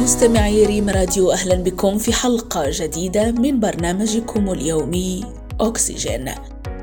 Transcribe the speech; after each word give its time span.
مستمعي 0.00 0.66
ريم 0.66 0.88
راديو 0.88 1.32
أهلا 1.32 1.54
بكم 1.54 1.98
في 1.98 2.12
حلقة 2.12 2.64
جديدة 2.66 3.30
من 3.32 3.60
برنامجكم 3.60 4.52
اليومي 4.52 5.24
أكسجين. 5.60 6.30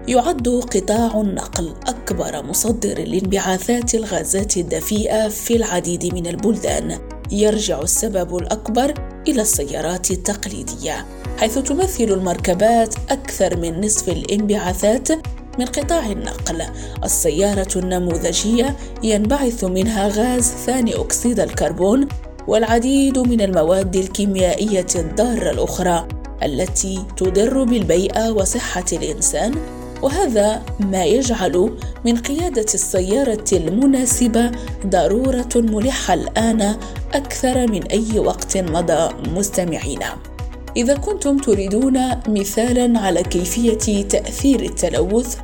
يعد 0.07 0.47
قطاع 0.47 1.21
النقل 1.21 1.73
أكبر 1.87 2.43
مصدر 2.43 2.99
لانبعاثات 2.99 3.95
الغازات 3.95 4.57
الدفيئة 4.57 5.27
في 5.29 5.55
العديد 5.55 6.13
من 6.13 6.27
البلدان. 6.27 6.99
يرجع 7.31 7.81
السبب 7.81 8.37
الأكبر 8.37 8.93
إلى 9.27 9.41
السيارات 9.41 10.11
التقليدية 10.11 11.05
حيث 11.37 11.57
تمثل 11.57 12.03
المركبات 12.03 12.95
أكثر 13.09 13.57
من 13.57 13.85
نصف 13.85 14.09
الانبعاثات 14.09 15.11
من 15.59 15.65
قطاع 15.65 16.11
النقل. 16.11 16.63
السيارة 17.03 17.69
النموذجية 17.75 18.75
ينبعث 19.03 19.63
منها 19.63 20.07
غاز 20.07 20.51
ثاني 20.65 20.95
أكسيد 20.95 21.39
الكربون 21.39 22.07
والعديد 22.47 23.19
من 23.19 23.41
المواد 23.41 23.95
الكيميائية 23.95 24.87
الضارة 24.95 25.51
الأخرى 25.51 26.07
التي 26.43 27.05
تضر 27.17 27.63
بالبيئة 27.63 28.31
وصحة 28.31 28.85
الإنسان 28.93 29.55
وهذا 30.01 30.61
ما 30.79 31.05
يجعل 31.05 31.77
من 32.05 32.17
قيادة 32.17 32.65
السيارة 32.73 33.45
المناسبة 33.53 34.51
ضرورة 34.85 35.49
ملحة 35.55 36.13
الآن 36.13 36.75
أكثر 37.13 37.71
من 37.71 37.83
أي 37.83 38.19
وقت 38.19 38.57
مضى 38.57 39.09
مستمعينا. 39.35 40.17
إذا 40.77 40.93
كنتم 40.93 41.37
تريدون 41.37 41.99
مثالا 42.27 42.99
على 42.99 43.23
كيفية 43.23 44.03
تأثير 44.07 44.61
التلوث 44.61 45.37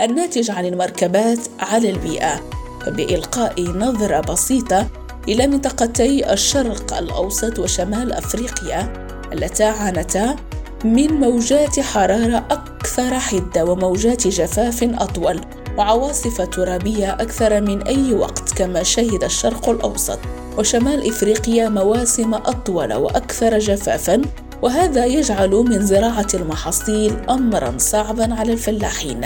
الناتج 0.00 0.50
عن 0.50 0.66
المركبات 0.66 1.38
على 1.60 1.90
البيئة 1.90 2.40
فبإلقاء 2.86 3.62
نظرة 3.62 4.20
بسيطة 4.20 4.86
إلى 5.28 5.46
منطقتي 5.46 6.32
الشرق 6.32 6.98
الأوسط 6.98 7.58
وشمال 7.58 8.12
أفريقيا 8.12 8.92
اللتا 9.32 9.62
عانتا 9.62 10.36
من 10.84 11.12
موجات 11.12 11.80
حرارة 11.80 12.46
أكثر 12.50 13.18
حدة 13.18 13.64
وموجات 13.64 14.26
جفاف 14.26 14.82
أطول 14.82 15.40
وعواصف 15.78 16.40
ترابية 16.40 17.12
أكثر 17.12 17.60
من 17.60 17.82
أي 17.82 18.14
وقت 18.14 18.52
كما 18.52 18.82
شهد 18.82 19.24
الشرق 19.24 19.68
الأوسط 19.68 20.18
وشمال 20.58 21.08
إفريقيا 21.08 21.68
مواسم 21.68 22.34
أطول 22.34 22.92
وأكثر 22.94 23.58
جفافا 23.58 24.22
وهذا 24.62 25.06
يجعل 25.06 25.50
من 25.50 25.86
زراعة 25.86 26.28
المحاصيل 26.34 27.30
أمرا 27.30 27.74
صعبا 27.78 28.34
على 28.34 28.52
الفلاحين 28.52 29.20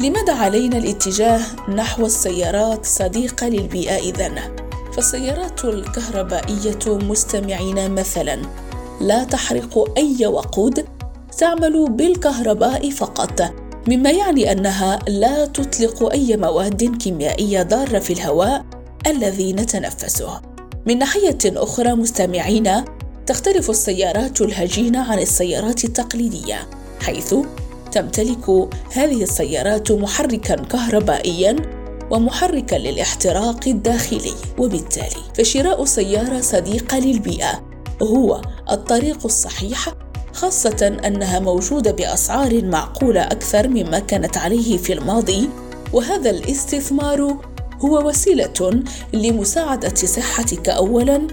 لماذا 0.00 0.34
علينا 0.34 0.78
الاتجاه 0.78 1.40
نحو 1.68 2.06
السيارات 2.06 2.86
صديقة 2.86 3.48
للبيئة 3.48 3.96
إذن؟ 3.96 4.69
فالسيارات 4.92 5.64
الكهربائية 5.64 6.78
مستمعين 6.86 7.90
مثلا 7.94 8.42
لا 9.00 9.24
تحرق 9.24 9.98
أي 9.98 10.26
وقود 10.26 10.84
تعمل 11.38 11.90
بالكهرباء 11.90 12.90
فقط 12.90 13.42
مما 13.88 14.10
يعني 14.10 14.52
أنها 14.52 14.98
لا 15.08 15.46
تطلق 15.46 16.12
أي 16.12 16.36
مواد 16.36 16.96
كيميائية 16.96 17.62
ضارة 17.62 17.98
في 17.98 18.12
الهواء 18.12 18.64
الذي 19.06 19.52
نتنفسه. 19.52 20.40
من 20.86 20.98
ناحية 20.98 21.38
أخرى 21.46 21.94
مستمعين 21.94 22.84
تختلف 23.26 23.70
السيارات 23.70 24.40
الهجينة 24.40 25.12
عن 25.12 25.18
السيارات 25.18 25.84
التقليدية 25.84 26.68
حيث 27.02 27.34
تمتلك 27.92 28.68
هذه 28.92 29.22
السيارات 29.22 29.92
محركا 29.92 30.54
كهربائيا 30.54 31.56
ومحركا 32.10 32.76
للاحتراق 32.76 33.68
الداخلي. 33.68 34.34
وبالتالي 34.58 35.22
فشراء 35.34 35.84
سيارة 35.84 36.40
صديقة 36.40 36.98
للبيئة 36.98 37.62
هو 38.02 38.40
الطريق 38.70 39.18
الصحيح 39.24 39.88
خاصة 40.32 40.98
أنها 41.06 41.38
موجودة 41.38 41.90
بأسعار 41.90 42.64
معقولة 42.64 43.22
أكثر 43.22 43.68
مما 43.68 43.98
كانت 43.98 44.38
عليه 44.38 44.76
في 44.76 44.92
الماضي. 44.92 45.48
وهذا 45.92 46.30
الاستثمار 46.30 47.36
هو 47.80 48.08
وسيلة 48.08 48.82
لمساعدة 49.12 49.94
صحتك 49.94 50.68
اولا 50.68 51.26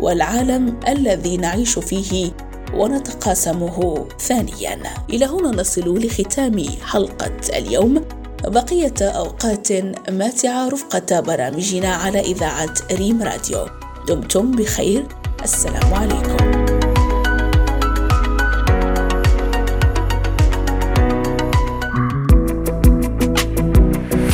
والعالم 0.00 0.80
الذي 0.88 1.36
نعيش 1.36 1.78
فيه 1.78 2.30
ونتقاسمه 2.74 4.06
ثانيا. 4.20 4.78
إلى 5.10 5.24
هنا 5.24 5.50
نصل 5.60 5.98
لختام 5.98 6.64
حلقة 6.82 7.58
اليوم. 7.58 8.04
بقية 8.48 8.94
أوقات 9.02 9.68
ماتعة 10.10 10.68
رفقة 10.68 11.20
برامجنا 11.20 11.88
على 11.88 12.20
إذاعة 12.20 12.74
ريم 12.92 13.22
راديو. 13.22 13.66
دمتم 14.08 14.50
بخير. 14.50 15.06
السلام 15.42 15.94
عليكم. 15.94 16.36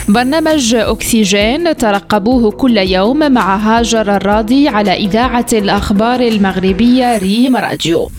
برنامج 0.08 0.74
أكسجين 0.74 1.76
ترقبوه 1.76 2.50
كل 2.50 2.78
يوم 2.78 3.32
مع 3.32 3.56
هاجر 3.56 4.16
الراضي 4.16 4.68
على 4.68 4.92
إذاعة 4.92 5.46
الأخبار 5.52 6.20
المغربية 6.20 7.18
ريم 7.18 7.56
راديو. 7.56 8.10